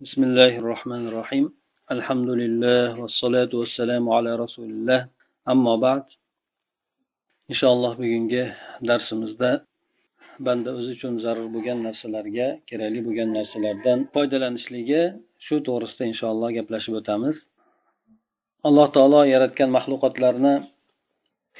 [0.00, 1.46] بسم الله الرحمن الرحيم
[1.96, 5.00] الحمد لله والصلاة والسلام على رسول الله
[5.52, 6.04] أما بعد
[7.52, 8.44] inshaalloh bugungi
[8.88, 9.50] darsimizda
[10.46, 15.02] banda o'zi uchun zarur bo'lgan narsalarga kerakli bo'lgan narsalardan foydalanishligi
[15.46, 17.36] shu to'g'risida inshaalloh gaplashib o'tamiz
[18.68, 20.54] alloh taolo yaratgan maxluqotlarni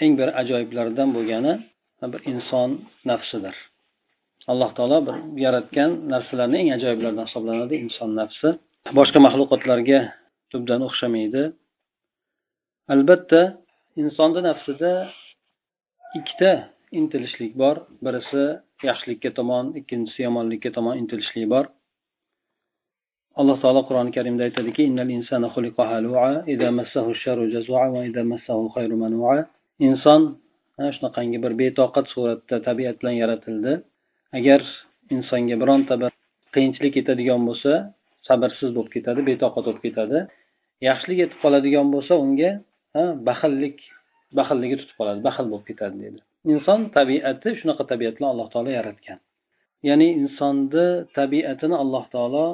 [0.03, 1.53] eng bir ajoyiblaridan bo'lgani
[2.13, 2.71] bir inson
[3.11, 3.57] nafsidir
[4.52, 5.16] Alloh taolo bir
[5.46, 7.76] yaratgan narsalarni eng ajoyiblaridan hisoblanadi.
[7.86, 8.50] Inson nafsi.
[8.98, 10.00] Boshqa maxluqotlarga
[10.52, 11.44] tubdan o'xshamaydi.
[12.94, 13.42] Albatta
[14.02, 14.92] insonni nafsida
[16.20, 16.52] ikkita
[17.00, 17.76] intilishlik bor.
[18.06, 18.44] Birisi
[18.90, 21.66] yaxshilikka tomon ikkinchisi yomonlikka tomon intilishlik bor.
[23.40, 24.82] Alloh taolo qur'oni karimda aytadiki
[29.88, 30.22] inson
[30.96, 33.74] shunaqangi bir betoqat suratda tabiat bilan yaratildi.
[34.38, 34.62] Agar
[35.16, 36.12] insonga bironta bir
[36.56, 37.72] qiyinchilik yetadigan bo'lsa
[38.28, 40.20] sabrsiz bo'lib ketadi betoqat bo'lib ketadi.
[40.90, 42.52] Yaxshilik yetib qoladigan bo'lsa unga
[43.30, 43.78] baxillik
[44.38, 46.20] baxilligi tutib qoladi baxil bo'lib ketadi deydi.
[46.54, 49.20] Inson tabiati shunaqa tabiat bilan alloh taolo yaratgan.
[49.88, 50.86] Ya'ni insonni
[51.20, 52.48] tabiatini alloh taolo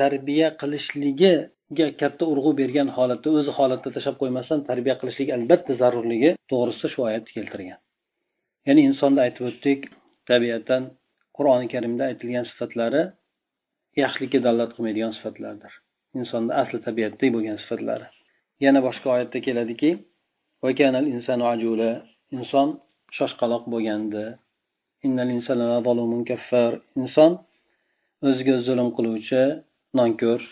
[0.00, 1.34] tarbiya qilishligiga
[2.00, 7.30] katta urg'u bergan holatda o'zi holatda tashlab qo'ymasdan tarbiya qilishlik albatta zarurligi to'g'risida shu oyatni
[7.36, 7.78] keltirgan.
[8.66, 9.80] Ya'ni insonni aytib o'tdik
[10.30, 10.82] tabiatan
[11.36, 13.02] qur'oni karimda aytilgan sifatlari
[14.02, 15.72] yaxshilikka dalolat qilmaydigan sifatlardir.
[16.18, 18.06] Insonni asli tabiatdagi bo'lgan sifatlari.
[18.64, 19.90] Yana boshqa oyatda keladiki
[22.36, 22.68] inson
[23.18, 24.24] shoshqaloq bo'lgandi.
[25.06, 25.58] Inson
[28.28, 29.42] o'ziga zulm qiluvchi
[29.98, 30.42] nonko'r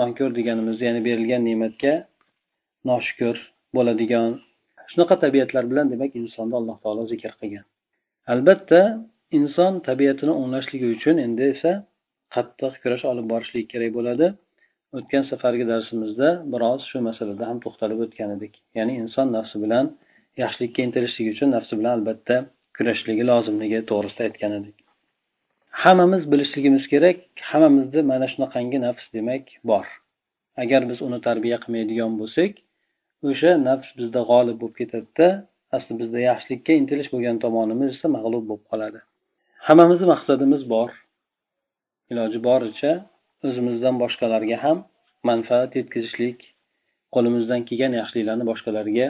[0.00, 1.94] nonko'r deganimiz ya'ni berilgan ne'matga
[2.90, 3.36] noshukur
[3.76, 4.30] bo'ladigan.
[4.90, 7.64] Shunaqa tabiatlar bilan demak insonni alloh taolo zikr qilgan.
[8.32, 8.80] Albatta
[9.38, 11.72] inson tabiatini o'nglashligi uchun endi esa
[12.34, 14.26] qattiq kurash olib borishlik kerak bo'ladi.
[14.98, 18.52] O'tgan safargi darsimizda biroz shu masalada ham to'xtalib o'tgan edik.
[18.78, 19.86] Ya'ni inson nafsi bilan
[20.42, 22.36] yaxshilikka intilishligi uchun nafsi bilan albatta
[22.76, 24.76] kurashishligi lozimligi to'g'risida aytgan edik.
[25.82, 27.18] Hammamiz bilishligimiz kerak
[27.50, 29.86] hammamizda mana shunaqangi nafs demak bor.
[30.62, 32.52] Agar biz uni tarbiya qilmaydigan bo'lsak
[33.30, 35.28] o'sha nafs bizda g'olib bo'lib ketadida
[35.76, 39.00] asli bizda yaxshilikka intilish bo'lgan tomonimiz esa mag'lub bo'lib qoladi.
[39.68, 40.90] Hammamizni maqsadimiz bor.
[42.12, 42.92] Iloji boricha
[43.46, 44.78] o'zimizdan boshqalarga ham
[45.30, 46.38] manfaat yetkazishlik
[47.14, 49.06] qo'limizdan kelgan yaxshiliklarni boshqalarga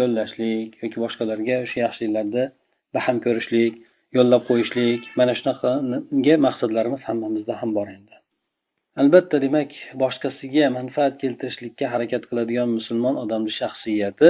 [0.00, 2.44] yo'llashlik yoki boshqalarga o'sha yaxshiliklarni
[2.96, 3.74] baham ko'rishlik
[4.16, 8.14] yo'llab qo'yishlik mana shunaqangi maqsadlarimiz hammamizda ham bor endi.
[9.00, 9.70] Albatta demak
[10.02, 14.28] boshqasiga manfaat keltirishlikka harakat qiladigan musulmon odamni shaxsiyati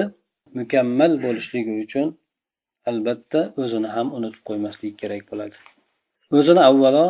[0.59, 2.07] mukammal bo'lishligi uchun
[2.91, 5.57] albatta o'zini ham unutib qo'ymaslik kerak bo'ladi.
[6.39, 7.07] O'zini avvalo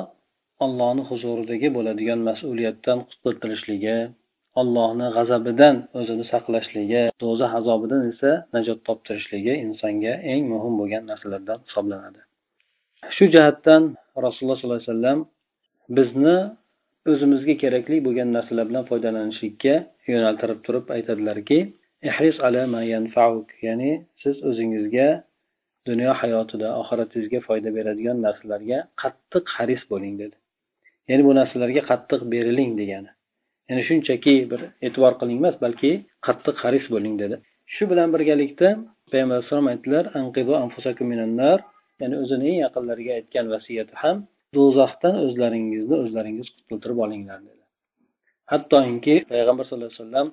[0.65, 3.97] allohni huzuridagi bo'ladigan mas'uliyatdan qutultirishligi
[4.61, 12.21] allohni g'azabidan o'zini saqlashligi do'zax azobidan esa najot toptirishligi insonga eng muhim bo'lgan narsalardan hisoblanadi.
[13.17, 13.83] Shu jihatdan
[14.25, 15.19] rasululloh sollallohu alayhi vasallam
[15.97, 16.37] bizni
[17.11, 19.75] o'zimizga kerakli bo'lgan narsalar bilan foydalanishlikka
[20.13, 21.59] yo'naltirib turib aytadilarki
[23.67, 23.93] ya'ni
[24.23, 25.09] siz o'zingizga
[25.89, 30.37] dunyo hayotida oxiratingizga foyda beradigan narsalarga qattiq haris bo'ling dedi.
[31.11, 33.11] Ya'ni bu narsalarga qattiq beriling degani.
[33.69, 35.93] Ya'ni shunchaki bir e'tibor qiling emas balki
[36.27, 37.37] qattiq haris bo'ling dedi.
[37.75, 38.69] Shu bilan birgalikda
[39.13, 40.05] payg'ambar alayhisalom aytdilar
[42.01, 44.17] ya'ni o'zini eng yaqinlariga aytgan vasiyati ham
[44.57, 47.63] do'zaxdan o'zlaringizni o'zlaringiz qutultirib olinglar dedi.
[48.53, 50.29] Hattoki payg'ambar sallallohu alayhi vasallam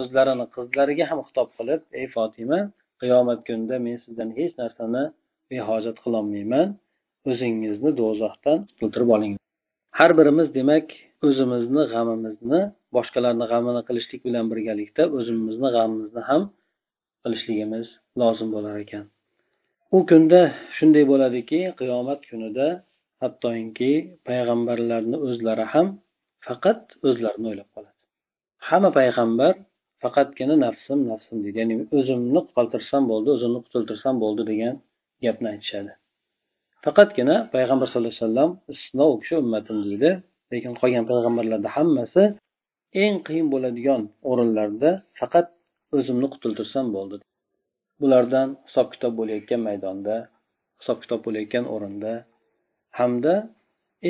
[0.00, 2.60] o'zlarini qizlariga ham xitob qilib ey fotima
[3.02, 5.02] qiyomat kunida men sizdan hech narsani
[5.50, 6.68] behojat qilolmayman.
[7.30, 9.32] O'zingizni do'zaxdan qutultirib oling.
[9.98, 10.86] Har birimiz demak
[11.26, 12.60] o'zimizni g'amimizni
[12.96, 16.42] boshqalarni g'amini qilishlik bilan birgalikda o'zimizni g'amimizni ham
[17.22, 17.86] qilishligimiz
[18.20, 19.04] lozim bo'lar ekan.
[19.96, 20.40] U kunda
[20.76, 22.68] shunday bo'ladiki qiyomat kunida
[23.22, 23.92] hattoki
[24.28, 25.86] payg'ambarlarni o'zlari ham
[26.46, 27.96] faqat o'zlarini o'ylab qoladi.
[28.68, 29.54] Hamma payg'ambar
[30.02, 31.58] faqatgina nafsim nafsim deydi.
[31.62, 34.74] Ya'ni o'zimni qoltirsam bo'ldi o'zimni qutultirsam bo'ldi degan
[35.24, 35.92] gapni aytishadi.
[36.84, 40.10] Faqatgina payg'ambar sallallohu alayhi vasallam istisno u kishi ummatim deydi.
[40.52, 42.22] Lekin qolgan payg'ambarlarni hammasi
[43.02, 45.46] eng qiyin bo'ladigan o'rinlarda faqat
[45.96, 47.16] o'zimni qutultirsam bo'ldi.
[48.00, 50.14] Bulardan hisob kitob bo'layotgan maydonda
[50.80, 52.12] hisob kitob bo'layotgan o'rinda
[52.98, 53.34] hamda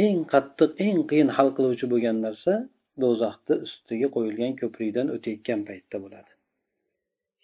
[0.03, 2.53] eng qattiq eng qiyin hal qiluvchi bo'lgan narsa
[3.03, 6.31] do'zaxni ustiga qo'yilgan ko'prikdan o'tayotgan paytda bo'ladi.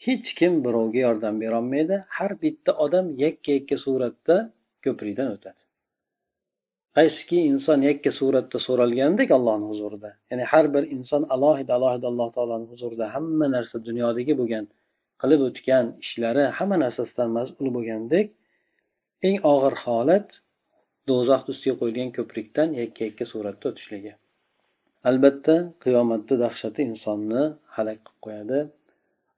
[0.06, 1.96] Hech kim birovga yordam berolmaydi.
[2.16, 4.36] Har bitta odam yakka yakka suratda
[4.84, 5.60] ko'prikdan o'tadi.
[6.96, 12.66] Qaysiki inson yakka suratda so'ralgandek allohni huzurida ya'ni har bir inson alohida alohida alloh taoloni
[12.72, 14.64] huzurida hamma narsa dunyodagi bo'lgan
[15.22, 18.26] qilib o'tgan ishlari hamma narsasidan mas'ul bo'lgandek
[19.28, 20.28] eng og'ir holat
[21.10, 24.12] do'zaxni ustiga qo'yilgan ko'prikdan yakka yakka suratda o'tishligi.
[25.08, 25.54] Albatta
[25.84, 27.42] qiyomatda dahshati insonni
[27.76, 28.58] halak qilib qo'yadi.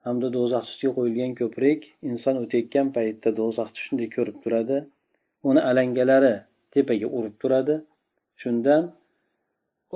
[0.07, 1.81] Hamda do'zax ustiga qo'yilgan ko'prik
[2.11, 4.77] inson o'tayotgan paytda do'zaxni shunday ko'rib turadi.
[5.49, 6.35] Uni alangalari
[6.75, 7.75] tepaga urib turadi.
[8.43, 8.83] Shundan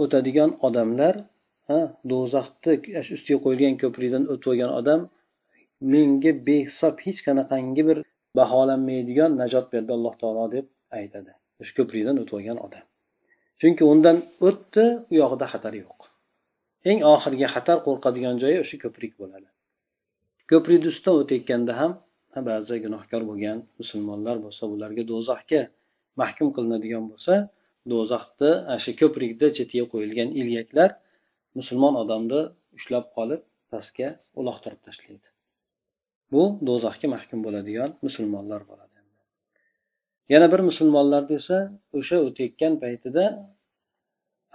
[0.02, 1.14] o'tadigan odamlar
[2.12, 2.74] do'zaxni
[3.16, 5.00] ustiga qo'yilgan ko'prikdan o'tib olgan odam
[5.92, 7.98] menga behisob hech qanaqangi bir
[8.38, 10.66] baholanmaydigan najot berdi alloh taolo deb
[10.98, 11.30] aytadi.
[11.66, 12.84] Shu ko'prikdan o'tib olgan odam.
[13.62, 14.16] Chunki undan
[14.48, 16.00] o'tdi u yog'ida xatar yo'q.
[16.90, 19.48] Eng oxirgi xatar qo'rqadigan joyi o'sha ko'prik bo'ladi.
[20.50, 21.92] Ko'prikni ustidan o'tayotganda ham
[22.50, 25.60] ba'zi gunohkor bo'lgan musulmonlar bo'lsa ularga do'zaxga
[26.20, 27.34] mahkum qilinadigan bo'lsa
[27.92, 28.50] do'zaxni
[28.84, 30.90] shu ko'prikni chetiga qo'yilgan ilyaklar
[31.58, 32.40] musulmon odamni
[32.78, 33.40] ushlab qolib
[33.72, 34.08] pastga
[34.40, 35.28] uloqtirib tashlaydi.
[36.32, 38.91] Bu do'zaxga mahkum bo'ladigan musulmonlar bo'ladi.
[40.28, 41.56] Yana bir musulmonlar desa
[41.98, 43.24] o'sha o'tayotgan paytida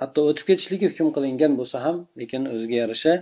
[0.01, 3.13] hatto o'tib ketishligi hukm qilingan bo'lsa ham lekin o'ziga yarasha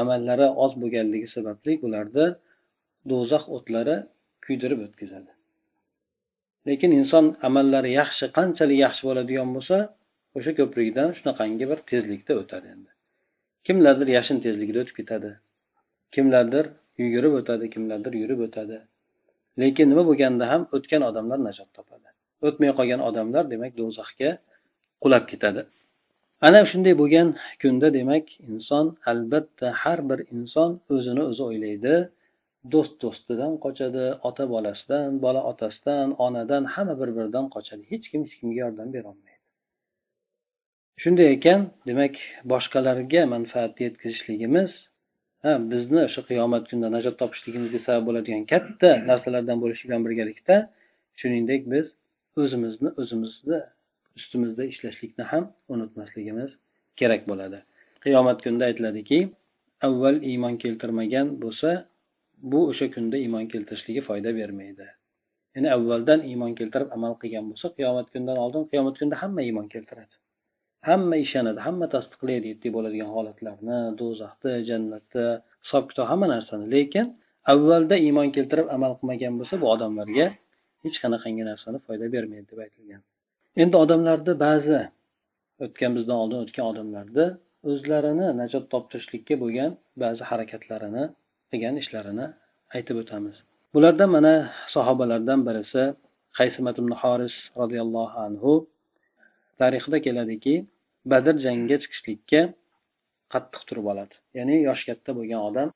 [0.00, 2.26] amallari oz bo'lganligi sababli ularni
[3.10, 3.96] do'zax o'tlari
[4.44, 5.30] kuydirib o'tkazadi.
[6.68, 9.76] Lekin inson amallari yaxshi qanchalik yaxshi bo'ladigan bo'lsa
[10.38, 12.90] o'sha ko'prikdan shunaqangi bir tezlikda o'tadi endi.
[13.66, 15.30] Kimlardir yashin tezligida o'tib ketadi.
[16.14, 16.66] Kimlardir
[17.02, 18.78] yugurib o'tadi kimlardir yurib o'tadi.
[19.60, 22.08] Lekin nima bo'lganda ham o'tgan odamlar najot topadi.
[22.46, 24.30] O'tmay qolgan odamlar demak do'zaxga
[25.02, 25.62] qulab ketadi.
[26.46, 27.28] Ana shunday bo'lgan
[27.62, 31.94] kunda demak inson albatta har bir inson o'zini o'zi o'ylaydi.
[32.72, 37.82] Do'st do'stidan qochadi ota bolasidan bola otasidan onadan hamma bir biridan qochadi.
[37.92, 39.32] Hech kim hech kimga yordam berolmaydi
[41.02, 42.14] shunday ekan demak
[42.52, 44.70] boshqalarga manfaat yetkazishligimiz
[45.44, 50.56] ha bizni o'sha qiyomat kunida najot topishligimizga sabab bo'ladigan katta narsalardan bo'lishi bilan birgalikda
[51.20, 51.86] shuningdek biz
[52.42, 53.58] o'zimizni o'zimizni
[54.18, 55.44] ustimizda ishlashlikni ham
[55.74, 56.50] unutmasligimiz
[57.00, 57.58] kerak bo'ladi.
[58.04, 59.18] Qiyomat kunida aytiladiki
[59.88, 61.70] avval iymon keltirmagan bo'lsa
[62.52, 64.86] bu o'sha kunda iymon keltirishligi foyda bermaydi.
[65.54, 70.14] Ya'ni avvaldan iymon keltirib amal qilgan bo'lsa qiyomat kundan oldin qiyomat kunida hamma iymon keltiradi.
[70.88, 75.26] Hamma ishonadi hamma tasdiqlaydi ertaga bo'ladigan holatlarni do'zaxni jannatni
[75.64, 76.64] hisob kitob hamma narsani.
[76.74, 77.06] Lekin
[77.52, 80.26] avvalda iymon keltirib amal qilmagan bo'lsa bu odamlarga
[80.84, 83.02] hech qanaqangi narsani foyda bermaydi deb aytilgan.
[83.62, 84.80] Endi odamlarni ba'zi
[85.64, 87.26] o'tgan bizdan oldin o'tgan odamlarni
[87.70, 89.70] o'zlarini najot toptirishlikka bo'lgan
[90.02, 91.04] ba'zi harakatlarini
[91.50, 92.26] qilgan ishlarini
[92.76, 93.36] aytib o'tamiz.
[93.74, 94.34] Bulardan mana
[94.74, 95.82] sahobalardan birisi
[96.38, 98.52] qaysimat ibn horis roziyallohu anhu
[99.60, 100.54] tarixda keladiki
[101.10, 102.40] badr jangiga chiqishlikka
[103.32, 104.14] qattiq turib oladi.
[104.38, 105.68] Ya'ni yoshi katta bo'lgan odam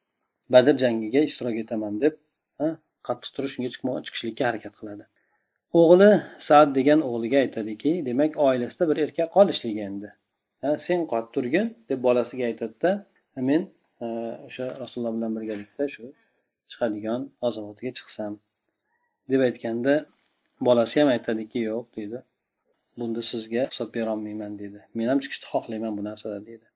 [0.55, 2.14] badr jangiga ishtirok etaman deb
[3.08, 3.70] qattiq turib shunga
[4.06, 5.05] chiqishlikka harakat qiladi.
[5.81, 6.11] O'g'li
[6.49, 10.08] sad degan o'g'liga aytadiki demak oilasida bir erkak qolishligi endi.
[10.87, 12.90] Sen qolib turgin deb bolasiga aytadida
[13.49, 13.62] men
[14.49, 16.05] o'sha rasululloh bilan birgalikda shu
[16.70, 18.32] chiqadigan g'azovotga chiqsam
[19.31, 19.94] deb aytganda
[20.69, 22.19] bolasi ham aytadiki yo'q deydi
[22.99, 26.67] bunda sizga hisob berolmayman deydi men ham chiqishni xohlayman bu narsada deydi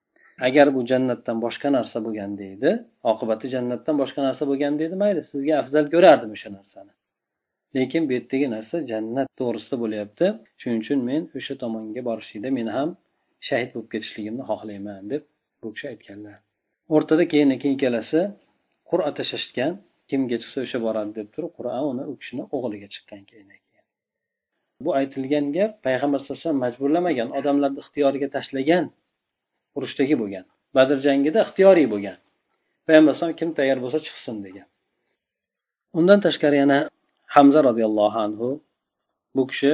[0.41, 2.71] agar bu jannatdan boshqa narsa bo'lganda edi
[3.13, 6.93] oqibati jannatdan boshqa narsa bo'lganda edi mayli sizga afzal ko'rardim o'sha narsani.
[7.77, 10.27] Lekin bu yerdagi narsa jannat to'g'risida bo'lyapti.
[10.61, 12.89] Shuning uchun men o'sha tomonga borishlikda men ham
[13.49, 15.23] shahid bo'lib ketishligimni xohlayman deb
[15.63, 16.37] bu kishi aytganlar.
[16.95, 18.21] O'rtada keyin keyin ikkalasi
[18.91, 19.73] qur'a tashlashgan
[20.11, 23.49] kimga chiqsa o'sha boradi deb turib qur'a uni u kishini o'g'liga chiqqan keyin
[24.85, 28.85] bu aytilgan gap payg'ambar sallallohu alayhi vasallam majburlamagan odamlarni ixtiyoriga tashlagan
[29.77, 30.45] urushdagi bo'lgan
[30.77, 32.19] badr jangida ixtiyoriy bo'lgan.
[32.87, 34.67] Payg'ambar alayhisalom kim tayyor bo'lsa chiqsin degan.
[35.99, 36.79] Undan tashqari yana
[37.37, 38.49] hamza roziyallohu anhu
[39.37, 39.73] bu kishi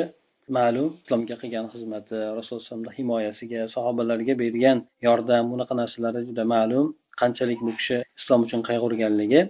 [0.58, 6.86] ma'lum islomga qilgan xizmati rasululloh himoyasiga sahobalarga bergan yordam bunaqa narsalari juda ma'lum
[7.20, 9.40] qanchalik bu kishi islom uchun qayg'urganligi.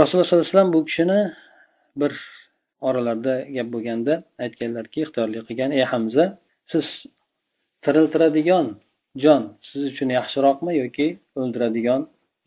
[0.00, 1.20] Rasululloh sollallohu alayhi vasallam bu kishini
[2.00, 2.12] bir
[2.88, 4.14] oralarida gap bo'lganda
[4.44, 6.24] aytganlarki ixtiyorli qilgan ey hamza
[6.72, 6.86] siz
[7.84, 8.66] tiriltiradigan
[9.24, 11.06] jon siz uchun yaxshiroqmi yoki
[11.40, 12.00] o'ldiradigan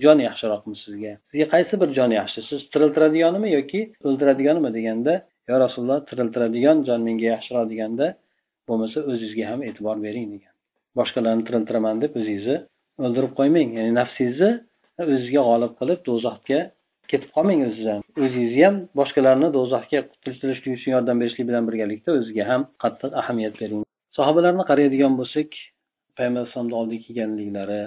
[0.03, 1.13] jon yaxshiroqmi sizga?
[1.31, 2.39] Sizga qaysi bir jon yaxshi?
[2.49, 5.13] Siz tiriltiradiganimi yoki o'ldiradiganimi deganda
[5.49, 8.07] yo rasululloh tiriltiradigan jon menga yaxshiroq deganda
[8.67, 10.53] bo'lmasa o'zizga ham e'tibor bering degan.
[10.99, 12.57] Boshqalarni tiriltiraman deb o'zingizni
[13.05, 13.69] o'ldirib qo'ymang.
[13.77, 14.51] Ya'ni nafsingizni
[15.03, 16.59] o'zizga g'olib qilib do'zaxga
[17.11, 22.43] ketib qolmang o'ziz ham o'zingizni ham boshqalarni do'zaxga qutulishlik uchun yordam berishlik bilan birgalikda o'ziga
[22.51, 23.81] ham qattiq ahamiyat bering.
[24.17, 25.49] Sahobalarni qaraydigan bo'lsak
[26.17, 27.81] payg'ambar alayhisalomni oldiga kelganliklari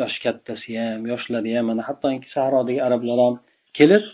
[0.00, 3.34] yoshi kattasi ham yoshlari ham mana hattoki sahrodagi arablar ham
[3.78, 4.04] kelib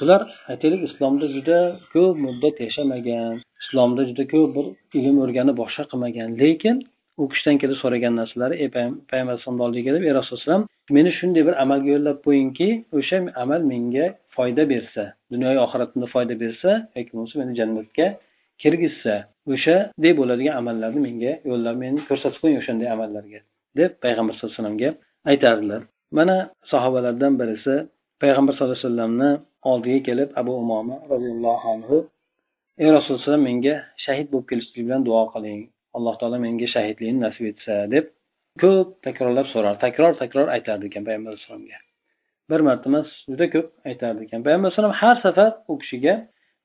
[0.00, 1.58] bular aytaylik islomda juda
[1.94, 4.66] ko'p muddat yashamagan islomda juda ko'p bir
[4.98, 6.28] ilm o'rganib boshqa qilmagan.
[6.42, 6.76] Lekin
[7.20, 8.68] u kishidan kelib so'ragan narsalari ey
[9.10, 10.60] payg'ambar alayhisalomni oldiga kelib ey rasululloh
[10.96, 16.70] meni shunday bir amalga yo'llab qo'yingki o'sha amal menga foyda bersa dunyoyu oxiratimda foyda bersa
[16.96, 18.06] yoki bo'lmasa meni jannatga
[18.62, 19.14] kirgizsa
[19.52, 23.40] o'shaday bo'ladigan amallarni menga yo'llab meni ko'rsatib qo'ying o'shanday amallarga
[23.78, 24.90] deb payg'ambar sallallohu alayhi vasallamga
[25.30, 25.82] aytardilar.
[26.18, 26.36] Mana
[26.70, 27.74] sahobalardan birisi
[28.22, 29.30] payg'ambar sallallohu alayhi vasallamni
[29.70, 31.96] oldiga kelib abu umoma roziyallohu anhu
[32.82, 33.74] ey rasululloh menga
[34.04, 35.60] shahid bo'lib kelishlik bilan duo qiling
[35.96, 38.04] alloh taolo menga shahidlikni nasib etsa deb
[38.62, 41.78] ko'p takrorlab so'rar takror takror aytardi ekan payg'ambar alayhisalomga
[42.50, 44.40] bir marta emas juda ko'p aytardi ekan.
[44.46, 46.14] Payg'ambar alayhisalom har safar u kishiga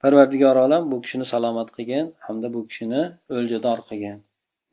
[0.02, 3.02] parvardigor olam bu kishini salomat qilgin hamda bu kishini
[3.38, 4.18] o'ljador qilgin.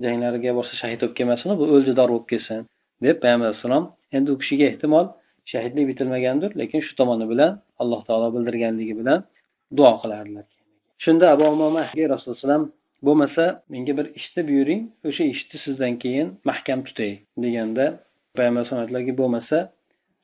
[0.05, 2.61] Janglariga borsa shahid bo'lib kelmasin bu o'ljador bo'lib kelsin
[3.07, 3.85] deb payg'ambar alayhissalom
[4.17, 5.07] endi u kishiga ehtimol
[5.53, 9.19] shahidlik bitilmagandir lekin shu tomoni bilan alloh taolo bildirganligi bilan
[9.77, 10.47] duo qilardilar.
[11.05, 12.65] Shunda abu umoma rasululloh alayhi vasallam
[13.07, 17.13] bo'lmasa menga bir ishni buyuring o'sha ishni sizdan keyin mahkam tutay
[17.45, 17.87] deganda
[18.37, 19.57] payg'ambar aytdilarki bo'lmasa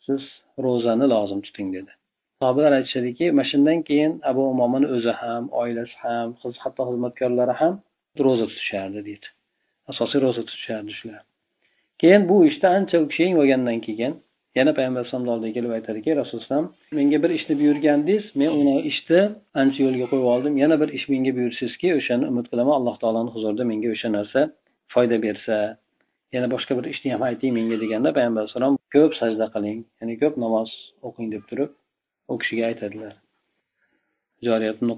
[0.07, 0.23] siz
[0.65, 1.93] ro'zani lozim tuting dedi.
[2.41, 6.29] Sahobalar aytishadiki mana shundan keyin abu umomani o'zi ham oilasi ham
[6.65, 7.75] hatto xizmatkorlari ham
[8.25, 9.29] ro'za tutishardi deydi
[9.91, 11.23] asosiy ro'za tutishardi shular.
[12.01, 14.13] Keyin bu ishda ancha u kishi olgandan keyin
[14.59, 16.65] yana payg'ambar alayhisalomni oldiga kelib aytadiki rasululloh
[16.99, 19.21] menga bir ishni buyurgandingiz men uni ishni
[19.61, 20.55] ancha yo'lga qo'yib oldim.
[20.63, 24.41] Yana bir ish menga buyursangizki o'shani umid qilaman alloh taoloni huzurida menga o'sha narsa
[24.95, 25.57] foyda bersa.
[26.35, 30.35] Yana boshqa bir ishni ham ayting menga deganda payg'ambar alayhisalom ko'p sajda qiling ya'ni ko'p
[30.45, 30.71] namoz
[31.07, 31.71] o'qing deb turib
[32.33, 33.15] u kishiga aytadilar.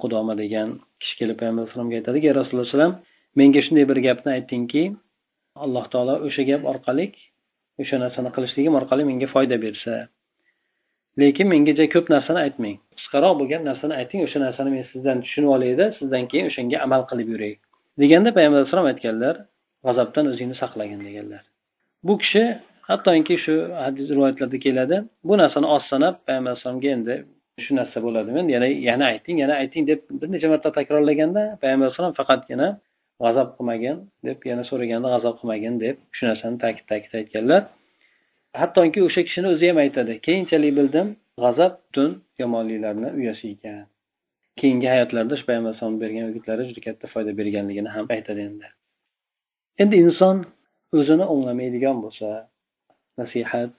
[0.02, 0.68] Qudoma degan
[1.00, 2.92] kishi kelib payg'ambar alayhisalomga aytadiki rasululloh rasululloh
[3.38, 4.82] menga shunday bir gapni aytdingki
[5.64, 7.04] alloh taolo o'sha gap orqali
[7.82, 9.94] o'sha narsani qilishligim orqali menga foyda bersa.
[11.20, 12.76] Lekin menga ko'p narsani aytmang.
[12.98, 17.28] Qisqaroq bo'lgan narsani ayting o'sha narsani men sizdan tushunib olayda sizdan keyin o'shanga amal qilib
[17.34, 17.54] yuray.
[18.02, 19.34] Deganda payg'ambar alayhissalom aytganlar
[19.86, 21.42] g'azabdan o'zingni saqlagin deganlar.
[22.06, 22.44] Bu kishi
[22.90, 24.96] hattoki shu hadis rivoyatlarda keladi
[25.28, 27.14] bu narsani oz sanab payg'ambar alayhisalomga endi
[27.64, 28.40] shu narsa bo'ladimi?
[28.54, 32.68] Yana yana ayting yana ayting deb bir necha marta takrorlaganda payg'ambar alayhisalom faqatgina
[33.22, 33.96] g'azab qilmagin
[34.26, 37.62] deb yana so'raganda g'azab qilmagin deb shu narsani ta'kid ta'kid aytganlar.
[38.60, 41.08] Hattoki o'sha kishini o'zi ham aytadi keyinchalik bildim
[41.42, 42.10] g'azab butun
[42.42, 43.86] yomonliklarni uyasi ekan.
[44.60, 48.68] Keyingi hayotlarida shu payg'ambar alayhisalom bergan o'gitlari juda katta foyda berganligini ham aytadi endi.
[49.82, 50.36] Endi inson
[50.98, 52.28] o'zini o'nglamaydigan bo'lsa
[53.20, 53.74] nasihat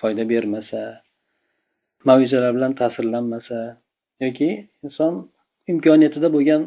[0.00, 0.80] foyda bermasa
[2.08, 3.58] mavizalar bilan ta'sirlanmasa
[4.24, 4.50] yoki
[4.86, 5.14] inson
[5.72, 6.62] imkoniyatida bo'lgan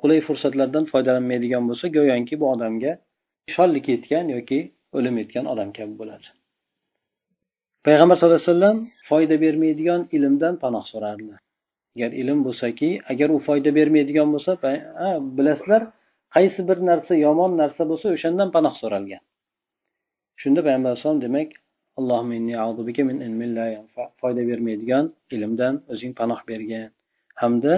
[0.00, 2.92] qulay fursatlardan foydalanmaydigan bo'lsa go'yoki bu odamga
[3.54, 4.60] shollik yetgan yoki
[4.96, 6.26] o'lim yetgan odam kabi bo'ladi.
[7.86, 8.78] Payg'ambar sallallohu alayhi vasallam
[9.10, 11.40] foyda bermaydigan ilmdan panoh so'rardilar
[11.96, 14.52] agar ilm bo'lsaki agar u foyda bermaydigan bo'lsa
[15.38, 15.82] bilasizlar
[16.36, 19.22] qaysi bir narsa yomon narsa bo'lsa o'shandan panoh so'ralgan.
[20.42, 21.50] Shunda payg'ambar alayhisalom demak
[24.20, 26.90] foyda bermaydigan ilmdan o'zing panoh bergin.
[27.42, 27.74] Hamda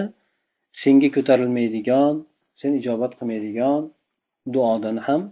[0.82, 2.14] senga ko'tarilmaydigan
[2.60, 3.80] sen ijobat qilmaydigan
[4.54, 5.22] duodan ham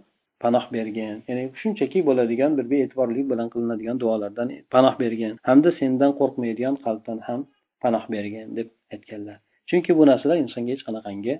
[0.43, 1.15] panoh bergin.
[1.27, 5.33] Ya'ni shunchaki bo'ladigan bir bee'tiborlik bilan qilinadigan duolardan panoh bergin.
[5.47, 7.39] Hamda sendan qo'rqmaydigan qalbdan ham
[7.83, 9.37] panoh bergin deb aytganlar.
[9.69, 11.33] Chunki bu narsalar insonga hech qanaqangi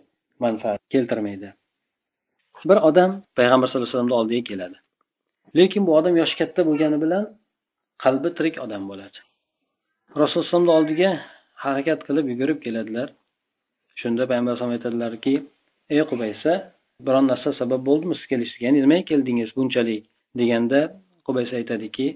[0.44, 1.50] manfaat keltirmaydi.
[2.70, 4.78] Bir odam payg'ambar sallallohu alayhi vasallamni oldiga keladi.
[5.58, 7.24] Lekin bu odam yoshi katta bo'lgani bilan
[8.04, 9.18] qalbi tirik odam bo'ladi.
[10.22, 11.10] Rasulullohni oldiga
[11.64, 13.08] harakat qilib yugurib keladilar.
[14.02, 15.34] Shunda payg'ambar alayhisalom aytadilarki
[15.94, 16.52] ey qubaysa
[17.08, 20.04] biron narsa sabab bo'ldimi siz kelishingizga ya'ni nimaga keldingiz bunchalik?
[20.40, 20.80] deganda
[21.28, 22.08] qubaysa aytadiki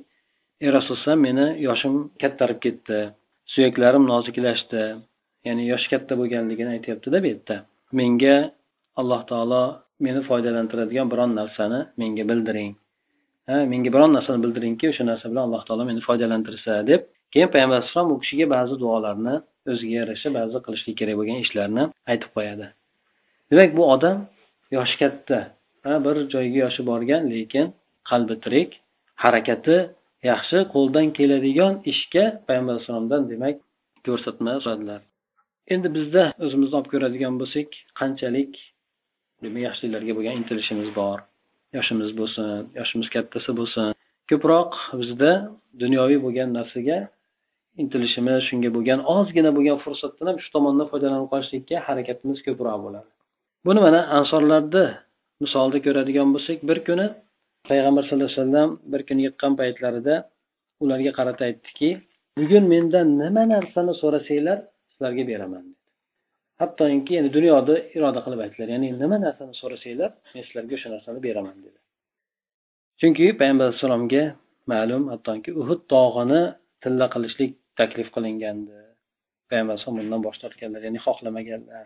[0.64, 3.00] ey rasululloh meni yoshim kattarib ketdi
[3.54, 4.84] suyaklarim noziklashdi
[5.48, 7.56] ya'ni yoshi katta bo'lganligini aytyaptida bu yerda.
[8.00, 8.36] Menga
[9.02, 9.64] alloh taolo
[10.06, 12.72] meni foydalantiradigan biron narsani menga bildiring.
[13.50, 17.02] Ha menga biron narsani bildiringki o'sha narsa bilan alloh taolo meni foydalantirsa deb
[17.34, 19.36] keyin payg'ambar alayhissalom u kishiga ba'zi duolarni
[19.72, 22.68] o'ziga yarasha ba'zi qilishlik kerak bo'lgan ishlarni aytib qo'yadi.
[23.52, 24.18] Demak bu odam
[24.78, 25.40] yoshi katta
[25.86, 27.66] ha bir joyga yoshi borgan lekin
[28.10, 28.70] qalbi tirik
[29.24, 29.78] harakati
[30.32, 33.56] yaxshi qo'ldan keladigan ishga payg'ambar alayhissalomdan demak
[34.06, 35.02] ko'rsatma so'radilar
[35.74, 38.52] endi bizda o'zimizni olib ko'radigan bo'lsak qanchalik
[39.44, 41.18] demak yaxshiliklarga bo'lgan intilishimiz bor?
[41.78, 42.48] Yoshimiz bo'lsin
[42.80, 43.88] yoshimiz kattasi bo'lsin.
[44.30, 45.32] Ko'proq bizda
[45.84, 46.98] dunyoviy bo'lgan narsaga
[47.82, 53.10] intilishimiz shunga bo'lgan ozgina bo'lgan fursatdan ham shu tomondan foydalanib qolishlikka harakatimiz ko'proq bo'ladi.
[53.66, 54.86] Buni mana ansorlarni
[55.44, 57.08] misolda ko'radigan bo'lsak bir kuni
[57.70, 60.16] payg'ambar sallallohu alayhi vasallam bir kun yiqqan paytlarida
[60.84, 61.90] ularga qarata aytdiki
[62.40, 64.58] bugun mendan nima narsani so'rasanglar
[64.92, 65.80] sizlarga beraman dedi.
[66.62, 71.58] Hattoki yani dunyoda iroda qilib aytdilar ya'ni nima narsani so'rasanglar men sizlarga o'sha narsani beraman
[71.66, 71.80] dedi.
[73.00, 74.24] Chunki payg'ambar alayhissalomga
[74.72, 76.42] ma'lum hattoki uhud tog'ini
[76.84, 78.78] tilla qilishlik taklif qilingandi.
[79.50, 81.86] Payg'ambar alayhisalom bundan bosh tortganlar ya'ni xohlamaganlar.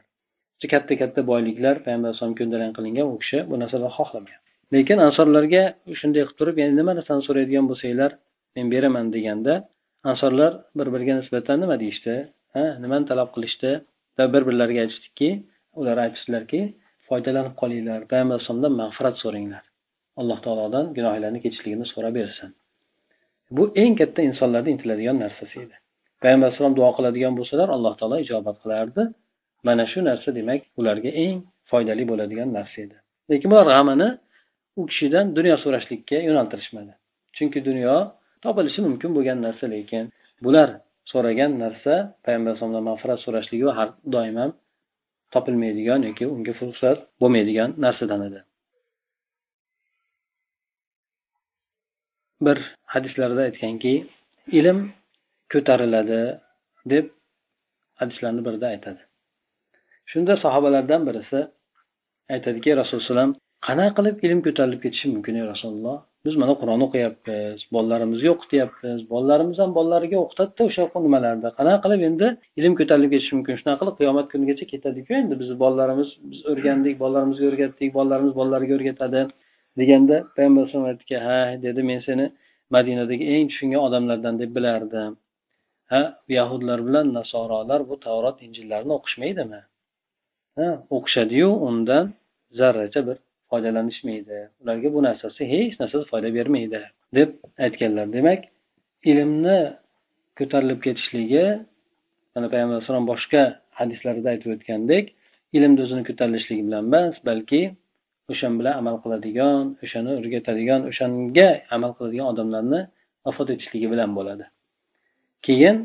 [0.74, 4.42] Katta katta boyliklar payg'ambar alayhisalom ko'ndalang qilingan u kishi bu narsalarni xohlamagan
[4.74, 5.64] lekin ansorlarga
[6.00, 8.12] shunday qilib turib ya'ni nima narsani so'raydigan bo'lsanglar
[8.56, 9.54] men beraman deganda
[10.12, 12.16] ansorlar bir biriga nisbatan nima deyishdi?
[12.56, 13.72] Ha nimani talab qilishdi?
[14.18, 15.30] Va bir birlariga aytishdiki
[15.80, 16.62] ular aytishdilarki
[17.08, 19.64] foydalanib qolinglar payg'ambar alayhisalomdan mag'firat so'ranglar.
[20.22, 22.50] Alloh taolodan gunohlarni kechishligini so'rab bersin
[23.52, 25.76] bu eng katta insonlarni intiladigan narsasi edi.
[26.22, 29.04] Payg'ambar alayhisalom duo qiladigan bo'lsalar alloh taolo ijobat qilardi.
[29.68, 31.38] Mana shu narsa demak ularga eng
[31.70, 32.96] foydali bo'ladigan narsa edi.
[33.32, 34.10] Lekin bular g'amini
[34.80, 36.94] u kishidan dunyo so'rashlikka yo'naltirishmadi.
[37.36, 37.96] Chunki dunyo
[38.44, 40.04] topilishi mumkin bo'lgan narsa lekin
[40.46, 40.70] bular
[41.12, 41.94] so'ragan narsa
[42.26, 44.52] payg'ambar alayhisalomdan mag'firat so'rashligi har doim ham
[45.34, 48.40] topilmaydigan yoki unga fursat bo'lmaydigan narsadan edi.
[52.46, 52.58] Bir
[52.94, 53.94] hadislarda aytganki
[54.60, 54.80] ilm
[55.54, 56.22] ko'tariladi
[56.94, 57.06] deb
[58.00, 59.02] hadislarni birida aytadi.
[60.12, 61.40] Shunda sahobalardan birisi
[62.36, 63.32] aytadiki rasululloh alayhi vasallam
[63.68, 65.98] qanaqa qilib ilm ko'tarilib ketishi mumkin ey rasululloh?
[66.26, 72.28] Biz mana qur'on o'qiyapmiz bolalarimizga o'qityapmiz bolalarimiz ham bolalariga o'qitadida o'sha nimalarda qanaqa qilib endi
[72.60, 73.56] ilm ko'tarilib ketishi mumkin?
[73.62, 79.22] Shunaqa qilib qiyomat kunigacha ketadiku endi bizni bolalarimiz biz o'rgandik bolalarimizga o'rgatdik bolalarimiz bolalariga o'rgatadi.
[79.80, 82.26] Deganda payg'ambar alayhisalom aytdiki ha dedi men seni
[82.76, 85.14] madinadagi eng tushungan odamlardan deb bilardim.
[85.92, 86.02] Ha
[86.38, 89.62] yahudlar bilan nasorolar bu tavrot injillarni o'qishmaydimi?
[90.58, 92.06] Ha o'qishadiyu undan
[92.60, 93.18] zarracha bir
[93.50, 94.40] foydalanishmaydi.
[94.62, 96.82] Ularga bu narsasi hech narsasi foyda bermaydi
[97.18, 97.30] deb
[97.66, 98.06] aytganlar.
[98.18, 98.42] Demak
[99.12, 99.60] ilmni
[100.40, 101.46] ko'tarilib ketishligi
[102.36, 103.44] mana payg'ambar alayhisalom boshqa
[103.80, 105.06] hadislarida aytib o'tgandek
[105.58, 107.62] ilmni o'zini ko'tarilishligi bilan emas balki
[108.32, 112.82] o'shan bilan amal qiladigan o'shani o'rgatadigan o'shanga amal qiladigan odamlarni
[113.26, 114.46] vafot etishligi bilan bo'ladi.
[115.46, 115.78] Keyin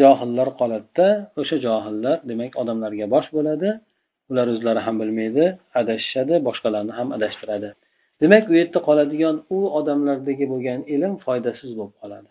[0.00, 1.08] johillar qoladida
[1.40, 3.68] o'sha johillar demak odamlarga bosh bo'ladi.
[4.30, 5.44] Ular o'zlari ham bilmaydi
[5.80, 7.70] adashishadi boshqalarni ham adashtiradi.
[8.22, 12.30] Demak u yerda qoladigan u odamlardagi bo'lgan ilm foydasiz bo'lib qoladi.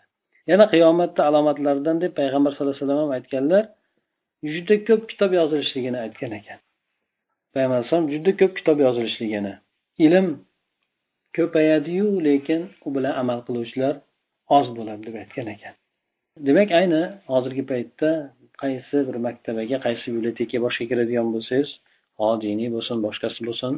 [0.50, 3.64] Yana qiyomatni alomatlaridan deb payg'ambar sallallohu alayhi vasallam ham aytganlar
[4.52, 6.58] juda ko'p kitob yozilishligini aytgan ekan.
[7.52, 9.54] Payg'ambar alayhisalom juda ko'p kitob yozilishligini
[10.06, 10.26] ilm
[11.36, 13.94] ko'payadiyu lekin u bilan amal qiluvchilar
[14.56, 15.74] oz bo'ladi deb aytgan ekan.
[16.46, 18.10] Demak ayni hozirgi paytda
[18.62, 21.70] qaysi bir maktabaga qaysi bibliotekaga boshqa kiradigan bo'lsangiz
[22.18, 23.72] ho diniy bo'lsin boshqasi bo'lsin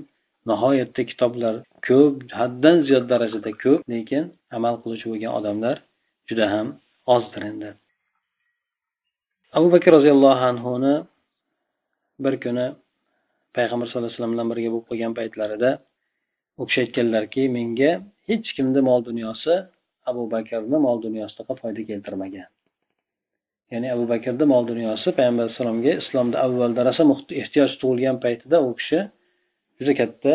[0.51, 1.55] nihoyatda kitoblar
[1.89, 4.25] ko'p haddan ziyod darajada ko'p lekin
[4.57, 5.77] amal qiluvchi bo'lgan odamlar
[6.29, 6.67] juda ham
[7.15, 7.71] ozdir endi.
[9.57, 10.95] Abu bakr roziyallohu anhuni
[12.25, 12.67] bir kuni
[13.57, 15.71] payg'ambar sallallohu alayhi vasallam bilan birga bo'lib qolgan paytlarida
[16.61, 17.91] u kishi aytganlarki menga
[18.29, 19.55] hech kimni mol dunyosi
[20.11, 22.49] abu bakrni mol dunyosidaqa foyda keltirmagan.
[23.73, 27.05] Ya'ni abu bakrni mol dunyosi payg'ambar alayhissalomga islomda avvalda rosa
[27.43, 29.01] ehtiyoj tug'ilgan paytida u kishi
[29.79, 30.33] juda katta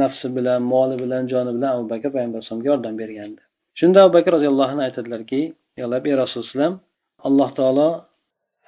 [0.00, 3.40] nafsi bilan moli bilan joni bilan abu bakr payg'ambar alayhisalomga yordam bergandi.
[3.78, 5.40] Shunda abu bakr roziyallohu anhu aytadilarki
[5.78, 5.84] ey
[6.22, 6.70] rasululloh
[7.28, 7.88] alloh taolo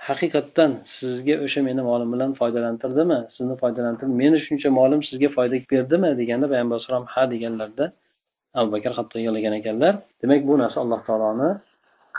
[0.07, 3.19] haqiqatdan sizga o'sha meni molim bilan foydalantirdimi?
[3.37, 6.11] Sizni foydalantirdi meni shuncha molim sizga foyda berdimi?
[6.21, 7.85] deganda payg'ambar alayhisalom ha deganlarda
[8.59, 9.95] abu bakr hatto yig'lagan ekanlar.
[10.23, 11.51] Demak bu narsa alloh taoloni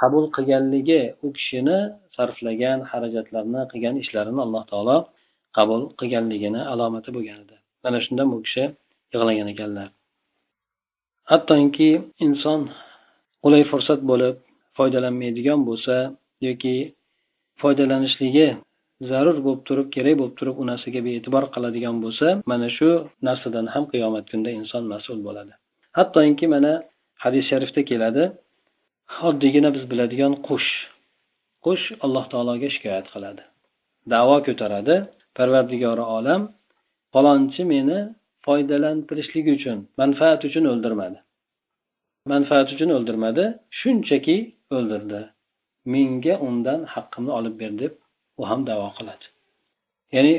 [0.01, 1.77] qabul qilganligi u kishini
[2.15, 4.97] sarflagan xarajatlarni qilgan ishlarini alloh taolo
[5.57, 7.55] qabul qilganligini alomati bo'lgan edi.
[7.83, 8.63] Mana shundan bu kishi
[9.13, 9.87] yig'lagan ekanlar.
[11.31, 11.91] Hattoki
[12.25, 12.61] inson
[13.43, 14.35] qulay fursat bo'lib
[14.77, 15.95] foydalanmaydigan bo'lsa
[16.47, 16.75] yoki
[17.61, 18.47] foydalanishligi
[19.09, 22.89] zarur bo'lib turib kerak bo'lib turib u narsaga bee'tibor qiladigan bo'lsa mana shu
[23.27, 25.53] narsadan ham qiyomat kunida inson mas'ul bo'ladi.
[25.97, 26.73] Hattoki mana
[27.23, 28.23] hadis sharifda keladi
[29.29, 30.69] oddiygina biz biladigan qush.
[31.65, 33.41] Qush alloh taologa shikoyat qiladi
[34.13, 34.95] davo ko'taradi.
[35.37, 36.41] Parvardigori olam
[37.13, 37.99] falonchi meni
[38.45, 41.17] foydalantirishlik uchun manfaat uchun o'ldirmadi.
[42.31, 43.43] Manfaat uchun o'ldirmadi
[43.79, 44.37] shunchaki
[44.77, 45.21] o'ldirdi.
[45.93, 47.93] Menga undan haqqimni olib ber deb
[48.39, 49.25] u ham davo qiladi.
[50.15, 50.33] Ya'ni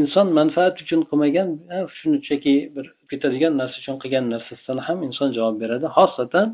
[0.00, 1.48] inson manfaat uchun qilmagan
[1.98, 6.48] shunchaki bir ketadigan narsa uchun qilgan narsasidan ham inson javob beradi xosatan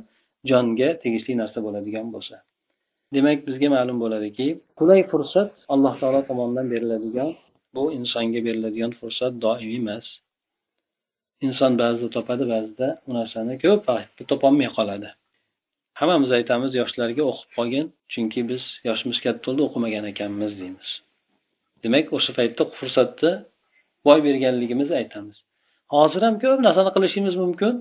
[0.50, 2.36] jonga tegishli narsa bo'ladigan bo'lsa.
[3.14, 4.46] Demak bizga ma'lum bo'ladiki
[4.78, 7.30] qulay fursat alloh taolo tomonidan beriladigan
[7.74, 10.06] bu insonga beriladigan fursat doimiy emas.
[11.46, 15.08] Inson ba'zida topadi ba'zida u narsani ko'p vaqt topolmay qoladi.
[16.00, 20.88] Hammamiz aytamiz yoshlarga o'qib qolgin chunki biz yoshimiz katta bo'ldi o'qimagan ekanmiz deymiz.
[21.82, 23.32] Demak o'sha paytda fursatni
[24.06, 25.36] boy berganligimizni aytamiz.
[25.94, 27.74] Hozir ham ko'p narsani qilishimiz mumkin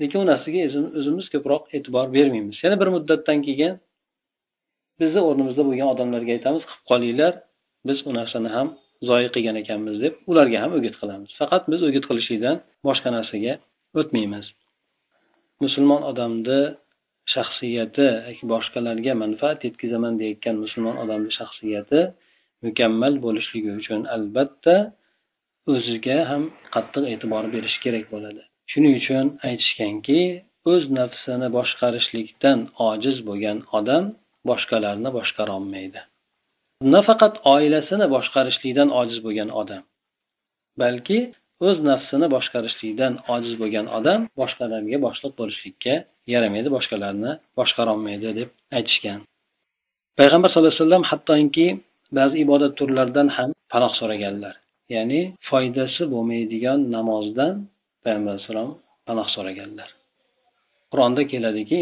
[0.00, 0.60] lekin u narsaga
[0.98, 2.56] o'zimiz ko'proq e'tibor bermaymiz.
[2.64, 3.72] Yana bir muddatdan keyin
[5.00, 7.32] bizni o'rnimizda bo'lgan odamlarga aytamiz qilib qolinglar
[7.88, 8.68] biz u narsani ham
[9.08, 11.30] zoyi qilgan ekanmiz deb ularga ham o'git qilamiz.
[11.40, 12.56] Faqat biz o'git qilishlikdan
[12.88, 13.52] boshqa narsaga
[14.00, 14.46] o'tmaymiz.
[15.64, 16.60] Musulmon odamni
[17.34, 18.06] shaxsiyati
[18.52, 22.00] boshqalarga manfaat yetkazaman deyotgan musulmon odamni shaxsiyati
[22.66, 24.76] mukammal bo'lishligi uchun albatta
[25.74, 26.42] o'ziga ham
[26.74, 28.42] qattiq e'tibor berish kerak bo'ladi.
[28.72, 30.20] Shuning uchun aytishganki
[30.72, 32.58] o'z nafsini boshqarishlikdan
[32.90, 34.04] ojiz bo'lgan odam
[34.50, 36.00] boshqalarni boshqarolmaydi.
[36.94, 39.82] Nafaqat oilasini boshqarishlikdan ojiz bo'lgan odam
[40.82, 41.18] balki
[41.66, 45.94] o'z nafsini boshqarishlikdan ojiz bo'lgan odam boshqalarga boshliq bo'lishlikka
[46.32, 49.20] yaramaydi boshqalarni boshqarolmaydi deb aytishgan.
[50.18, 51.66] Payg'ambar sallallohu alayhi vasallam hattoki
[52.18, 54.54] ba'zi ibodat turlaridan ham panoh so'raganlar.
[54.94, 57.54] Ya'ni foydasi bo'lmaydigan namozdan
[58.04, 58.70] payg'ambar alayhissalom
[59.08, 59.88] panoh so'raganlar.
[60.92, 61.76] Qur'onda keladiki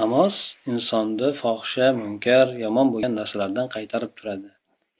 [0.00, 0.34] namoz
[0.72, 4.48] insonni fohisha munkar yomon bo'lgan narsalardan qaytarib turadi.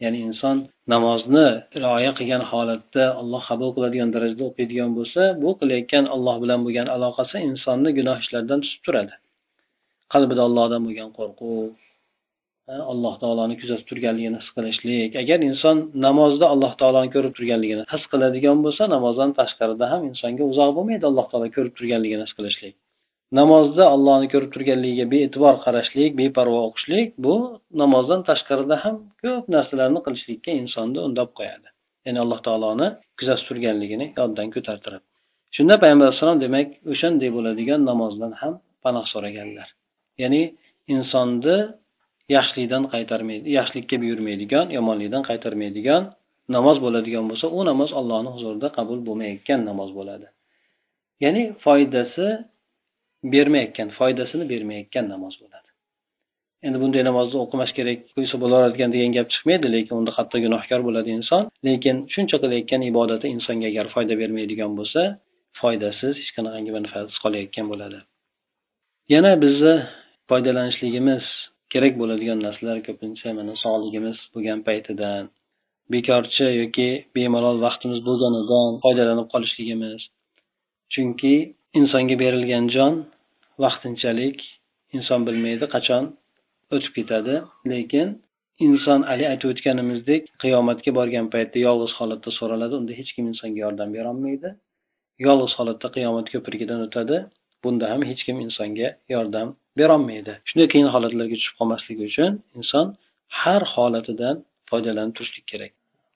[0.03, 0.57] Ya'ni inson
[0.93, 1.47] namozni
[1.83, 7.37] rioya qilgan holatda alloh qabul qiladigan darajada o'qiydigan bo'lsa bu qilayotgan alloh bilan bo'lgan aloqasi
[7.51, 9.15] insonni gunoh ishlardan tutib turadi.
[10.13, 11.69] Qalbida allohdan bo'lgan qo'rquv
[12.93, 15.11] alloh taoloni kuzatib turganligini his qilishlik.
[15.23, 20.71] Agar inson namozda alloh taoloni ko'rib turganligini his qiladigan bo'lsa namozdan tashqarida ham insonga uzoq
[20.77, 22.75] bo'lmaydi alloh taolo ko'rib turganligini his qilishlik.
[23.39, 27.35] Namozda allohni ko'rib turganligiga bee'tibor qarashlik beparvo o'qishlik bu
[27.83, 31.69] namozdan tashqarida ham ko'p narsalarni qilishlikka insonni undab qo'yadi.
[32.07, 32.89] Ya'ni alloh taoloni
[33.19, 35.05] kuzatib turganligini yoddan ko'tartiradi.
[35.57, 39.69] Shunda payg'ambar alayhissalom demak o'shanday bo'ladigan namozdan ham panoh so'raganlar.
[40.23, 40.43] Ya'ni
[40.95, 41.57] insonni
[42.37, 46.03] yaxshilikdan qaytarmaydi yaxshilikka buyurmaydigan yomonlikdan qaytarmaydigan
[46.57, 50.27] namoz bo'ladigan bo'lsa u namoz allohni huzurida qabul bo'lmayotgan namoz bo'ladi.
[51.25, 52.27] Ya'ni foydasi
[53.35, 55.69] bermayotgan foydasini bermayotgan namoz bo'ladi.
[56.67, 61.11] Endi bunday namozni o'qimash kerak qo'ysa bo'laveradigan degan gap chiqmaydi lekin unda hatto gunohkor bo'ladi
[61.19, 61.43] inson.
[61.69, 65.03] Lekin shuncha qilayotgan ibodati insonga agar foyda bermaydigan bo'lsa
[65.61, 67.99] foydasiz hech qanaqangi manfaatsiz qolayotgan bo'ladi.
[69.15, 69.75] Yana bizni
[70.31, 71.25] foydalanishligimiz
[71.73, 75.23] kerak bo'ladigan narsalar ko'pincha mana sog'ligimiz bo'lgan paytidan.
[75.93, 80.01] Bekorchi yoki bemalol vaqtimiz bo'lganidan foydalanib qolishligimiz.
[80.93, 81.35] Chunki
[81.79, 82.95] insonga berilgan jon
[83.65, 84.39] vaqtinchalik
[84.97, 86.05] inson bilmaydi qachon
[86.75, 87.35] o'tib ketadi.
[87.73, 88.09] Lekin
[88.67, 93.89] inson haligi aytib o'tganimizdek qiyomatga borgan paytda yolg'iz holatda so'raladi unda hech kim insonga yordam
[93.97, 94.51] berolmaydi.
[95.27, 97.17] Yolg'iz holatda qiyomat ko'prigidan o'tadi
[97.65, 100.33] bunda ham hech kim insonga yordam berolmaydi.
[100.49, 102.87] Shunday qiyin holatlarga tushib qolmaslik uchun inson
[103.41, 104.37] har holatidan
[104.71, 105.73] foydalanib turishlik kerak.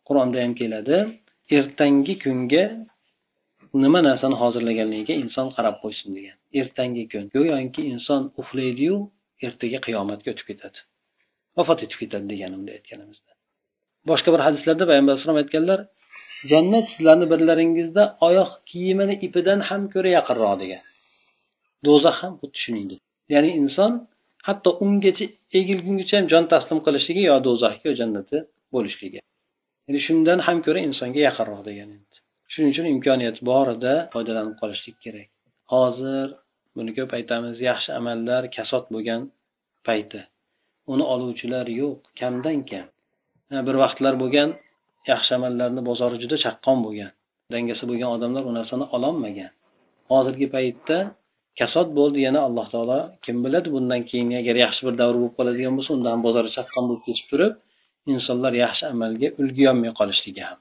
[0.08, 0.96] Qur'onda ham keladi
[1.58, 2.64] ertangi kunga
[3.84, 6.36] nima narsani hozirlaganligiga inson qarab qo'ysin degan.
[6.60, 8.96] Ertangi kun go'yoki inson uxlaydiyu
[9.46, 10.78] ertaga qiyomatga o'tib ketadi.
[11.56, 13.30] Vafot etib ketadi degan aytganimizda.
[14.10, 15.80] Boshqa bir hadislarda payg'ambar alayhisalom aytganlar
[16.52, 20.82] jannat sizlarni birlaringizda oyoq kiyimini ipidan ham ko'ra yaqinroq degan.
[21.86, 23.00] Do'zax ham xuddi shuningdek.
[23.34, 23.92] Ya'ni inson
[24.46, 25.26] hatto ungacha
[25.58, 28.36] egilgungacha ham jon taslim qilishligi yo do'zaxga yo jannati
[28.74, 29.20] bo'lishligi
[29.86, 31.88] ya'ni shundan ham ko'ra insonga yaqinroq degan
[32.54, 35.28] shuning uchun imkoniyat borida foydalanib qolishlik kerak.
[35.72, 36.26] Hozir
[36.76, 39.20] buni ko'p aytamiz yaxshi amallar kasod bo'lgan
[39.86, 40.20] payti.
[40.92, 42.86] Uni oluvchilar yo'q kamdan kam.
[43.66, 44.50] Bir vaqtlar bo'lgan
[45.12, 47.10] yaxshi amallarni bozori juda chaqqon bo'lgan.
[47.52, 49.50] Dangasa bo'lgan odamlar u narsani ololmagan.
[50.12, 50.98] Hozirgi paytda
[51.60, 55.74] kasod bo'ldi yana alloh taolo kim biladi bundan keyin agar yaxshi bir davr bo'lib qoladigan
[55.78, 57.52] bo'lsa unda ham bozori chaqqon bo'lib ketib turib
[58.12, 60.58] insonlar yaxshi amalga ulgurolmay qolishligi ham.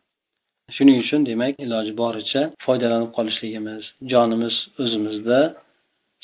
[0.75, 5.39] Shuning uchun demak iloji boricha foydalanib qolishligimiz jonimiz o'zimizda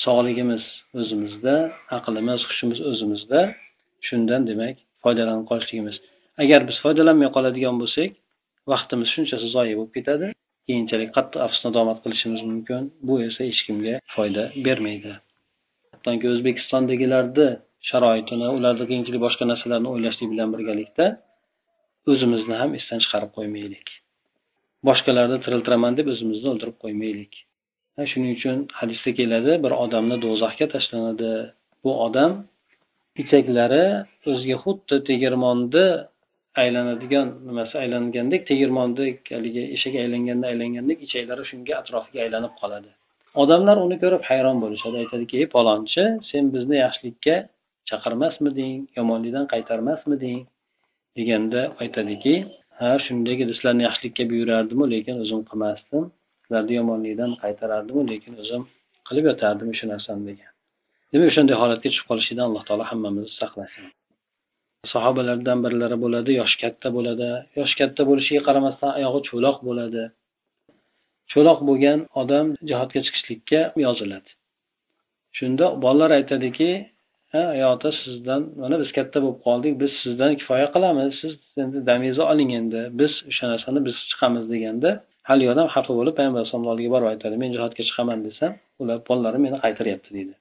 [0.06, 0.64] sog'ligimiz
[1.02, 1.56] o'zimizda
[1.98, 3.42] aqlimiz hushimiz o'zimizda
[4.08, 5.96] shundan demak foydalanib qolishligimiz.
[6.44, 8.12] Agar biz foydalanmay qoladigan bo'lsak
[8.72, 10.28] vaqtimiz shunchasi zoyi bo'lib ketadi
[10.68, 12.82] keyinchalik qattiq afsus nadomat qilishimiz mumkin.
[13.08, 15.14] Bu esa hech kimga foyda bermaydi.
[15.94, 17.48] Hattoki o'zbekistondagilarni
[17.90, 21.06] sharoitini ularni qiyinchilik boshqa narsalarni o'ylashlik bilan birgalikda
[22.12, 23.88] o'zimizni ham esdan chiqarib qo'ymaylik.
[24.88, 27.34] Boshqalarni tiriltiraman deb o'zimizni o'ldirib qo'ymaylik.
[28.12, 31.32] Shuning uchun hadisda keladi bir odamni do'zaxga tashlanadi.
[31.84, 32.32] Bu odam
[33.22, 33.86] ichaklari
[34.32, 35.86] o'ziga xuddi tegirmonni
[36.62, 42.90] aylanadigan nimasi aylangandek tegirmondek haligi eshak aylanganda aylangandek ichaklari shunga atrofiga aylanib qoladi.
[43.42, 44.96] Odamlar uni ko'rib hayron bo'lishadi.
[45.04, 47.36] Aytadiki ey palonchi sen bizni yaxshilikka
[47.90, 50.40] chaqirmasmiding yomonlikdan qaytarmasmiding?
[51.18, 52.34] deganda aytadiki
[52.80, 56.04] ha shunday edi sizlarni yaxshilikka buyurardimu lekin o'zim qilmasdim.
[56.44, 58.62] Sizlarni yomonlikdan qaytarardimu lekin o'zim
[59.08, 60.52] qilib yotardim shu narsani degan.
[61.12, 63.86] Demak o'shanday holatga tushib qolishlikdan alloh taolo hammamizni saqlasin.
[64.94, 67.30] Sahobalardan birlari bo'ladi yoshi katta bo'ladi.
[67.60, 70.04] Yoshi katta bo'lishiga qaramasdan oyog'i cho'loq bo'ladi.
[71.32, 74.30] Cho'loq bo'lgan odam jihodga chiqishlikka yoziladi.
[75.38, 76.70] Shunda bolalar aytadiki
[77.34, 81.12] ota sizdan mana biz katta bo'lib qoldik biz sizdan kifoya qilamiz.
[81.22, 82.82] Siz endi damingizni oling endi.
[83.00, 84.90] Biz o'sha narsani biz chiqamiz deganda
[85.30, 89.42] haligi odam xafa bo'lib payg'ambar alayhisalomni oldiga borib aytadi men jihodga chiqaman desam ular bolalarim
[89.48, 90.34] meni qaytaryapti deydi.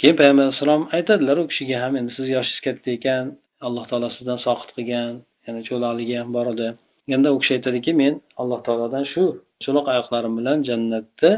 [0.00, 3.24] Keyin payg'ambar alayhissalom aytadilar u kishiga ham endi sizni yoshingiz katta ekan
[3.66, 5.12] alloh taolo sizdan soqit qilgan
[5.46, 6.68] yana cho'loqligi ham bor edi.
[7.14, 9.24] Endi u kishi aytadiki men alloh taolodan shu
[9.64, 11.30] cho'loq oyoqlarim bilan jannatda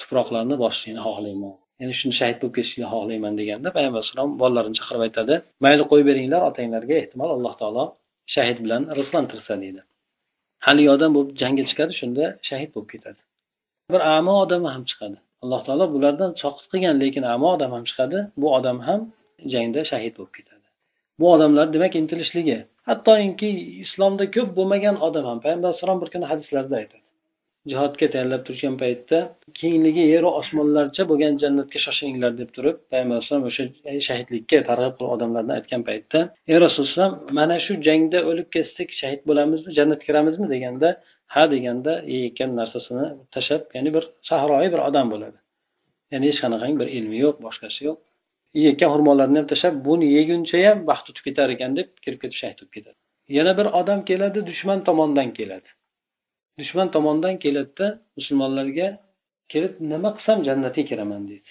[0.00, 5.34] tuproqlarni bosishlikni xohlayman ya'ni shuni shahid bo'lib ketishlikni xohlayman deganda payg'ambar alayhissalom bolalarini chaqirib aytadi
[5.64, 7.84] mayli qo'yib beringlar otanglarga ehtimol alloh taolo
[8.34, 9.80] shahid bilan rizqlantirsa deydi.
[10.66, 13.20] Haligi odam bo'lib jangga chiqadi shunda shahid bo'lib ketadi.
[13.92, 15.18] Bir amo odam ham chiqadi.
[15.44, 19.00] Alloh taolo bulardan soqit qilgan lekin amo odam ham chiqadi bu odam ham
[19.52, 20.66] jangda shahid bo'lib ketadi.
[21.20, 23.50] Bu odamlar demak intilishligi hattoki
[23.84, 27.04] islomda ko'p bo'lmagan odam ham payg'ambar alayhisalom bir kuni hadislarda aytadi.
[27.70, 29.18] Jihodga tayyorlab turgan paytda
[29.60, 35.12] kengligi yeru osmonlarcha bo'lgan jannatga shoshilinglar deb turib payg'ambar alayhisalom o'sha e, shahidlikka targ'ib qilib
[35.16, 36.18] odamlarni aytgan paytda
[36.50, 40.46] ey rasululloh mana shu jangda o'lib ketsak shahid bo'lamizmi jannatga kiramizmi?
[40.54, 40.88] deganda
[41.34, 45.38] ha deganda yeyotgan narsasini tashlab ya'ni bir sahroyi bir odam bo'ladi.
[46.12, 47.98] Ya'ni hech qanaqangi bir ilmi yo'q boshqasi yo'q.
[48.60, 52.58] Yeyotgan xurmolarni ham tashlab buni yeguncha ham vaqt o'tib ketar ekan deb kirib ketib shahid
[52.60, 52.98] bo'lib ketadi.
[53.38, 55.68] Yana bir odam keladi dushman tomondan keladi.
[56.58, 58.88] Dushman tomondan keladida musulmonlarga
[59.52, 61.22] kelib nima qilsam jannatga kiraman?
[61.30, 61.50] deydi.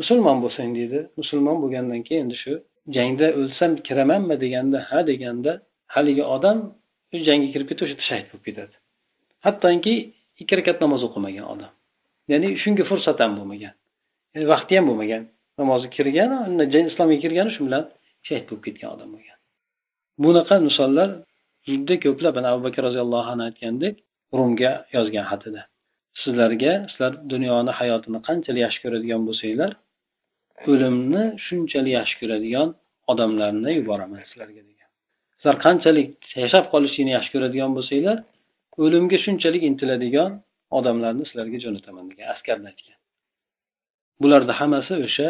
[0.00, 0.98] Musulmon bo'lsang deydi.
[1.20, 2.52] Musulmon bo'lgandan keyin endi shu
[2.96, 4.34] jangda o'lsam kiramanmi?
[4.44, 5.52] deganda ha deganda
[5.94, 6.58] haligi odam
[7.10, 8.74] shu jangga kirib ketib o'sha yerda shahid bo'lib ketadi.
[9.46, 9.94] Hattoki
[10.40, 11.72] ikki rakat namoz o'qimagan odam.
[12.30, 13.74] Ya'ni shunga fursat ham bo'lmagan.
[14.34, 15.22] Yani vaqti ham bo'lmagan.
[15.60, 16.30] Namozga kirgan
[16.90, 17.84] islomga kirgani shu bilan
[18.26, 19.38] shahid bo'lib ketgan odam bo'lgan.
[20.24, 21.08] Bunaqa misollar
[21.68, 23.94] juda ko'plab abu bakr roziyallohu anhu aytgandek
[24.36, 25.62] rumga yozgan xatida.
[26.22, 29.70] Sizlarga sizlar dunyoni hayotini qanchalik yaxshi ko'radigan bo'lsanglar
[30.72, 32.68] o'limni shunchalik yaxshi ko'radigan
[33.12, 34.88] odamlarni yuboraman sizlarga degan.
[35.38, 36.08] Sizlar qanchalik
[36.44, 38.18] yashab qolishlikni yaxshi ko'radigan bo'lsanglar
[38.84, 40.30] o'limga shunchalik intiladigan
[40.78, 42.98] odamlarni sizlarga jo'nataman degan askarni aytgan.
[44.22, 45.28] Bularni hammasi o'sha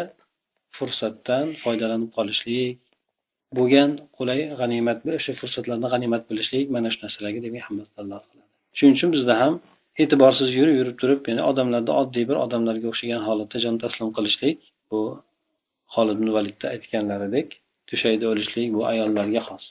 [0.77, 2.77] fursatdan foydalanib qolishlik
[3.57, 8.38] bo'lgan qulay g'animat o'sha fursatlarni g'animat bilishlik mana shu narsalarga demak hammasi
[8.79, 9.53] shuning uchun bizda ham
[10.01, 14.57] e'tiborsiz yurib yurib turib ya'ni odamlarda oddiy bir odamlarga o'xshagan holatda jon taslim qilishlik
[14.91, 15.01] bu
[15.95, 17.47] holid ibn validda aytganlaridek
[17.89, 19.65] to'shakda o'lishlik bu ayollarga xos.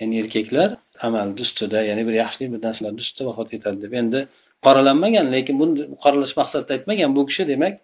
[0.00, 0.68] Ya'ni erkaklar
[1.06, 4.20] amalni ustida ya'ni bir yaxshilik bir narsalarni ustida vafot etadi deb endi
[4.66, 7.74] qoralanmagan lekin buni qoralash maqsadida aytmagan bu kishi demak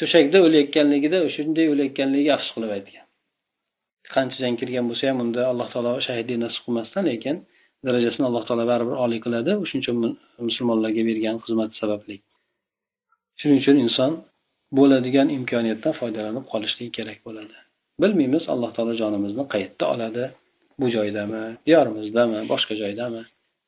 [0.00, 3.04] to'shakda o'layotganligida shunday o'layotganligiga afsus qilib aytgan.
[4.14, 7.36] Qancha jang kirgan bo'lsa ham unda alloh taolo shahidlik nasib qilmasdan lekin
[7.86, 9.50] darajasini alloh taolo baribir oliy qiladi.
[9.70, 9.96] Shuning uchun
[10.48, 12.16] musulmonlarga bergan xizmati sababli.
[13.40, 14.12] Shuning uchun inson
[14.78, 17.56] bo'ladigan imkoniyatdan foydalanib qolishligi kerak bo'ladi.
[18.02, 20.24] Bilmaymiz alloh taolo jonimizni qayerda oladi?
[20.80, 21.42] Bu joydami?
[21.66, 23.22] Diyorimizdami boshqa joydami?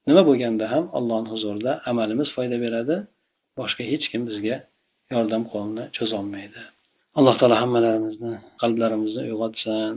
[0.08, 2.96] Nima bo'lganda ham allohni huzurida amalimiz foyda beradi?
[3.60, 4.56] Boshqa hech kim bizga
[5.14, 6.62] yordam qo'lini cho'zolmaydi.
[7.18, 9.94] Alloh taolo hammalarimizni qalblarimizni uyg'otsin.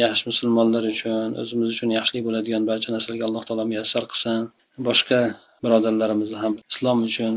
[0.00, 4.40] Yaxshi musulmonlar uchun o'zimiz uchun yaxshilik bo'ladigan barcha narsalarga alloh taolo muyassar qilsin.
[4.88, 5.20] Boshqa
[5.64, 7.34] birodarlarimizni ham islom uchun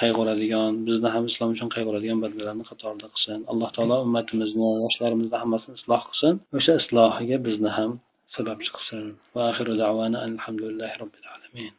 [0.00, 3.38] qayg'uradigan bizni ham islom uchun qayg'uradigan bandalarni qatorida qilsin.
[3.52, 6.34] Alloh taolo ummatimizni yoshlarimizni hammasini isloh qilsin.
[6.58, 7.90] O'sha islohiga bizni ham
[8.36, 9.72] sababchi qilsin va axiru
[10.28, 11.72] alhamdulillahi robbil alamin.